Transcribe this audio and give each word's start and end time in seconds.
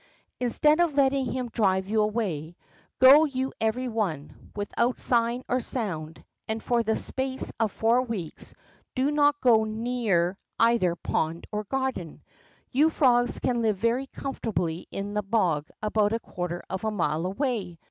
Instead 0.39 0.79
of 0.79 0.95
letting 0.95 1.31
him 1.31 1.49
drive 1.49 1.87
you 1.87 2.01
away, 2.01 2.55
go 2.97 3.23
you 3.25 3.53
every 3.61 3.87
one, 3.87 4.49
without 4.55 4.99
sign 4.99 5.43
or 5.47 5.59
sound, 5.59 6.23
and 6.47 6.63
for 6.63 6.81
the 6.81 6.95
space 6.95 7.51
of 7.59 7.71
four 7.71 8.01
weeks 8.01 8.55
do 8.95 9.11
not 9.11 9.39
go 9.41 9.63
near 9.63 10.35
either 10.59 10.95
pond 10.95 11.45
or 11.51 11.65
garden. 11.65 12.23
You 12.71 12.89
frogs 12.89 13.37
can 13.37 13.61
live 13.61 13.77
very 13.77 14.07
comfortably 14.07 14.87
in 14.89 15.13
the 15.13 15.21
bog 15.21 15.67
about 15.83 16.13
a 16.13 16.19
quarter 16.19 16.63
of 16.67 16.83
a 16.83 16.89
mile 16.89 17.27
away. 17.27 17.77